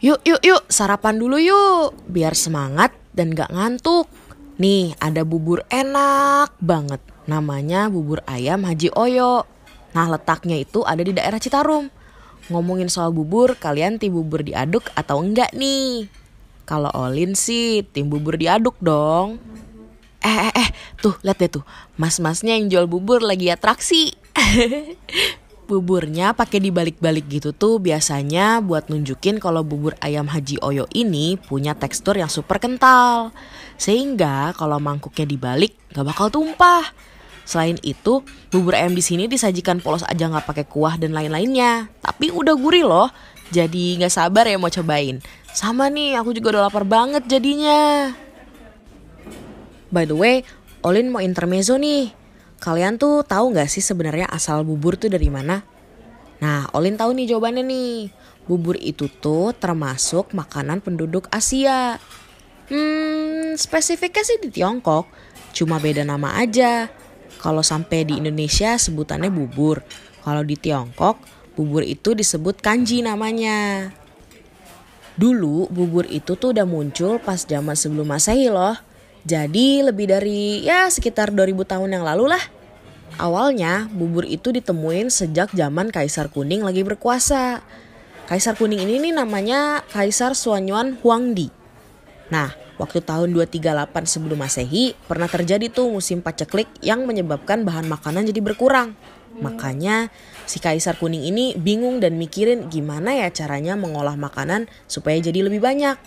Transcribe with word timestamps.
Yuk, 0.00 0.24
yuk, 0.24 0.40
yuk, 0.40 0.64
sarapan 0.72 1.20
dulu 1.20 1.36
yuk. 1.36 1.92
Biar 2.08 2.32
semangat 2.32 2.96
dan 3.12 3.36
gak 3.36 3.52
ngantuk. 3.52 4.08
Nih, 4.56 4.96
ada 4.96 5.28
bubur 5.28 5.60
enak 5.68 6.56
banget. 6.56 7.04
Namanya 7.28 7.92
bubur 7.92 8.24
ayam 8.24 8.64
Haji 8.64 8.88
Oyo. 8.96 9.44
Nah, 9.92 10.08
letaknya 10.08 10.56
itu 10.56 10.80
ada 10.88 11.04
di 11.04 11.12
daerah 11.12 11.36
Citarum. 11.36 11.92
Ngomongin 12.48 12.88
soal 12.88 13.12
bubur, 13.12 13.60
kalian 13.60 14.00
tim 14.00 14.16
bubur 14.16 14.40
diaduk 14.40 14.88
atau 14.96 15.20
enggak 15.20 15.52
nih? 15.52 16.08
Kalau 16.64 16.88
Olin 16.96 17.36
sih 17.36 17.84
tim 17.84 18.08
bubur 18.08 18.40
diaduk 18.40 18.80
dong. 18.80 19.36
Eh, 20.24 20.36
eh, 20.48 20.52
eh, 20.64 20.68
tuh 20.96 21.12
lihat 21.20 21.44
deh 21.44 21.60
tuh. 21.60 21.64
Mas-masnya 22.00 22.56
yang 22.56 22.72
jual 22.72 22.88
bubur 22.88 23.20
lagi 23.20 23.52
atraksi. 23.52 24.16
buburnya 25.70 26.34
pakai 26.34 26.58
dibalik-balik 26.58 27.30
gitu 27.30 27.54
tuh 27.54 27.78
biasanya 27.78 28.58
buat 28.58 28.90
nunjukin 28.90 29.38
kalau 29.38 29.62
bubur 29.62 29.94
ayam 30.02 30.26
Haji 30.26 30.58
Oyo 30.66 30.90
ini 30.90 31.38
punya 31.38 31.78
tekstur 31.78 32.18
yang 32.18 32.26
super 32.26 32.58
kental. 32.58 33.30
Sehingga 33.78 34.50
kalau 34.58 34.82
mangkuknya 34.82 35.30
dibalik 35.30 35.78
gak 35.94 36.02
bakal 36.02 36.26
tumpah. 36.26 36.82
Selain 37.46 37.78
itu, 37.86 38.26
bubur 38.50 38.74
ayam 38.74 38.98
di 38.98 39.02
sini 39.02 39.30
disajikan 39.30 39.78
polos 39.78 40.06
aja 40.06 40.30
nggak 40.30 40.46
pakai 40.46 40.66
kuah 40.70 40.94
dan 40.98 41.10
lain-lainnya. 41.14 41.90
Tapi 41.98 42.30
udah 42.30 42.54
gurih 42.54 42.86
loh. 42.86 43.10
Jadi 43.50 43.98
nggak 43.98 44.14
sabar 44.14 44.46
ya 44.46 44.54
mau 44.54 44.70
cobain. 44.70 45.18
Sama 45.50 45.90
nih, 45.90 46.14
aku 46.14 46.30
juga 46.30 46.54
udah 46.54 46.62
lapar 46.70 46.86
banget 46.86 47.26
jadinya. 47.26 48.14
By 49.90 50.06
the 50.06 50.14
way, 50.14 50.46
Olin 50.86 51.10
mau 51.10 51.18
intermezzo 51.18 51.74
nih. 51.74 52.14
Kalian 52.60 53.00
tuh 53.00 53.24
tahu 53.24 53.56
nggak 53.56 53.72
sih 53.72 53.80
sebenarnya 53.80 54.28
asal 54.28 54.68
bubur 54.68 55.00
tuh 55.00 55.08
dari 55.08 55.32
mana? 55.32 55.64
Nah, 56.44 56.68
Olin 56.76 56.96
tahu 56.96 57.16
nih 57.16 57.32
jawabannya 57.32 57.64
nih. 57.64 58.12
Bubur 58.44 58.76
itu 58.76 59.08
tuh 59.08 59.56
termasuk 59.56 60.36
makanan 60.36 60.84
penduduk 60.84 61.24
Asia. 61.32 61.96
Hmm, 62.68 63.56
spesifiknya 63.56 64.24
sih 64.24 64.38
di 64.44 64.52
Tiongkok, 64.52 65.08
cuma 65.56 65.80
beda 65.80 66.04
nama 66.04 66.36
aja. 66.36 66.92
Kalau 67.40 67.64
sampai 67.64 68.04
di 68.04 68.20
Indonesia 68.20 68.76
sebutannya 68.76 69.32
bubur. 69.32 69.80
Kalau 70.20 70.44
di 70.44 70.60
Tiongkok, 70.60 71.16
bubur 71.56 71.80
itu 71.80 72.12
disebut 72.12 72.60
kanji 72.60 73.00
namanya. 73.00 73.88
Dulu 75.16 75.72
bubur 75.72 76.04
itu 76.12 76.36
tuh 76.36 76.52
udah 76.52 76.68
muncul 76.68 77.16
pas 77.20 77.40
zaman 77.40 77.72
sebelum 77.72 78.04
Masehi 78.04 78.52
loh. 78.52 78.76
Jadi 79.24 79.84
lebih 79.84 80.08
dari 80.08 80.64
ya 80.64 80.88
sekitar 80.88 81.28
2000 81.32 81.64
tahun 81.68 81.90
yang 81.92 82.04
lalu 82.04 82.32
lah. 82.32 82.59
Awalnya 83.18 83.90
bubur 83.90 84.22
itu 84.22 84.54
ditemuin 84.54 85.10
sejak 85.10 85.50
zaman 85.50 85.90
Kaisar 85.90 86.30
Kuning 86.30 86.62
lagi 86.62 86.86
berkuasa. 86.86 87.64
Kaisar 88.30 88.54
Kuning 88.54 88.86
ini 88.86 89.10
nih 89.10 89.14
namanya 89.16 89.82
Kaisar 89.90 90.38
Suanyuan 90.38 91.00
Huangdi. 91.02 91.50
Nah, 92.30 92.54
waktu 92.78 93.02
tahun 93.02 93.34
238 93.34 94.06
sebelum 94.06 94.38
Masehi 94.38 94.94
pernah 95.10 95.26
terjadi 95.26 95.66
tuh 95.66 95.90
musim 95.90 96.22
paceklik 96.22 96.70
yang 96.78 97.02
menyebabkan 97.08 97.66
bahan 97.66 97.90
makanan 97.90 98.30
jadi 98.30 98.38
berkurang. 98.38 98.94
Makanya 99.40 100.14
si 100.46 100.62
Kaisar 100.62 100.94
Kuning 101.00 101.26
ini 101.26 101.58
bingung 101.58 101.98
dan 101.98 102.14
mikirin 102.20 102.70
gimana 102.70 103.18
ya 103.18 103.32
caranya 103.34 103.74
mengolah 103.74 104.14
makanan 104.14 104.70
supaya 104.86 105.18
jadi 105.18 105.42
lebih 105.46 105.58
banyak. 105.58 105.98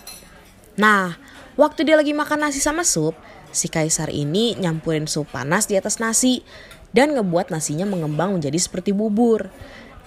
Nah, 0.74 1.14
Waktu 1.54 1.86
dia 1.86 1.94
lagi 1.94 2.10
makan 2.10 2.50
nasi 2.50 2.58
sama 2.58 2.82
sup, 2.82 3.14
si 3.54 3.70
kaisar 3.70 4.10
ini 4.10 4.58
nyampurin 4.58 5.06
sup 5.06 5.30
panas 5.30 5.70
di 5.70 5.78
atas 5.78 6.02
nasi 6.02 6.42
dan 6.90 7.14
ngebuat 7.14 7.54
nasinya 7.54 7.86
mengembang 7.86 8.34
menjadi 8.34 8.58
seperti 8.58 8.90
bubur. 8.90 9.48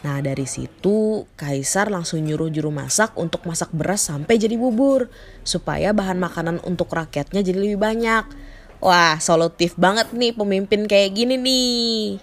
Nah 0.05 0.21
dari 0.21 0.45
situ 0.45 1.25
kaisar 1.33 1.89
langsung 1.89 2.21
nyuruh 2.21 2.53
juru 2.53 2.69
masak 2.69 3.17
untuk 3.17 3.47
masak 3.49 3.73
beras 3.73 4.05
sampai 4.05 4.37
jadi 4.37 4.53
bubur 4.53 5.09
supaya 5.41 5.89
bahan 5.95 6.21
makanan 6.21 6.61
untuk 6.67 6.91
rakyatnya 6.93 7.41
jadi 7.41 7.57
lebih 7.57 7.79
banyak. 7.81 8.23
Wah 8.77 9.17
solutif 9.17 9.73
banget 9.73 10.13
nih 10.13 10.37
pemimpin 10.37 10.85
kayak 10.85 11.17
gini 11.17 11.35
nih. 11.35 12.21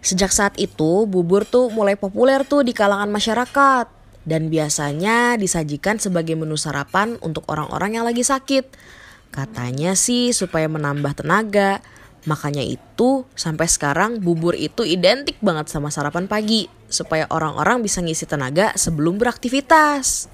Sejak 0.00 0.32
saat 0.32 0.56
itu 0.56 1.04
bubur 1.04 1.44
tuh 1.44 1.68
mulai 1.68 1.98
populer 1.98 2.40
tuh 2.46 2.64
di 2.64 2.72
kalangan 2.72 3.12
masyarakat 3.12 3.86
dan 4.24 4.52
biasanya 4.52 5.36
disajikan 5.36 6.00
sebagai 6.00 6.36
menu 6.36 6.56
sarapan 6.56 7.20
untuk 7.20 7.44
orang-orang 7.52 8.00
yang 8.00 8.04
lagi 8.08 8.24
sakit. 8.24 8.64
Katanya 9.30 9.92
sih 9.94 10.32
supaya 10.32 10.66
menambah 10.66 11.24
tenaga. 11.24 11.80
Makanya 12.26 12.60
itu 12.60 13.24
sampai 13.32 13.70
sekarang 13.70 14.20
bubur 14.20 14.52
itu 14.52 14.84
identik 14.84 15.38
banget 15.40 15.70
sama 15.72 15.88
sarapan 15.88 16.28
pagi 16.28 16.68
supaya 16.90 17.24
orang-orang 17.30 17.80
bisa 17.80 18.02
ngisi 18.04 18.28
tenaga 18.28 18.74
sebelum 18.74 19.16
beraktivitas. 19.16 20.28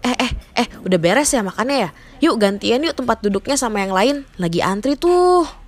Eh 0.00 0.14
eh 0.14 0.32
eh 0.54 0.68
udah 0.86 0.98
beres 1.00 1.34
ya 1.34 1.42
makannya 1.42 1.88
ya? 1.88 1.90
Yuk 2.22 2.38
gantian 2.38 2.86
yuk 2.86 2.94
tempat 2.94 3.18
duduknya 3.20 3.58
sama 3.58 3.82
yang 3.82 3.92
lain. 3.92 4.16
Lagi 4.38 4.62
antri 4.62 4.94
tuh. 4.94 5.67